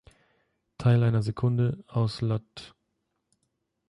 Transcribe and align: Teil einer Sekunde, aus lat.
Teil 0.79 1.03
einer 1.03 1.21
Sekunde, 1.21 1.83
aus 1.87 2.21
lat. 2.21 2.73